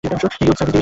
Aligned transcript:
Youth 0.03 0.19
service 0.21 0.37
division. 0.41 0.67